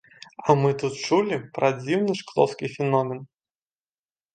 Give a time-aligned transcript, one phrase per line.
[0.47, 3.25] А мы тут чулі пра дзіўны шклоўскі феномен.